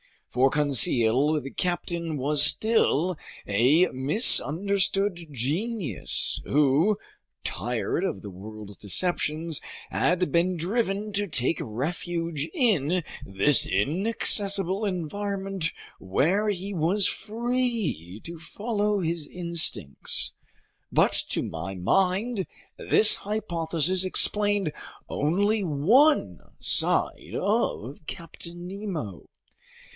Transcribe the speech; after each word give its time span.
For 0.29 0.49
Conseil, 0.49 1.39
the 1.41 1.51
captain 1.51 2.17
was 2.17 2.41
still 2.41 3.19
a 3.45 3.87
misunderstood 3.87 5.27
genius 5.29 6.41
who, 6.45 6.97
tired 7.43 8.03
of 8.05 8.21
the 8.21 8.31
world's 8.31 8.77
deceptions, 8.77 9.59
had 9.91 10.31
been 10.31 10.55
driven 10.55 11.11
to 11.13 11.27
take 11.27 11.59
refuge 11.61 12.49
in 12.53 13.03
this 13.25 13.67
inaccessible 13.67 14.85
environment 14.85 15.69
where 15.99 16.47
he 16.47 16.73
was 16.73 17.07
free 17.07 18.19
to 18.23 18.39
follow 18.39 19.01
his 19.01 19.27
instincts. 19.27 20.33
But 20.91 21.11
to 21.29 21.43
my 21.43 21.75
mind, 21.75 22.47
this 22.77 23.17
hypothesis 23.17 24.03
explained 24.05 24.71
only 25.09 25.63
one 25.63 26.39
side 26.59 27.35
of 27.35 27.99
Captain 28.07 28.65
Nemo. 28.65 29.25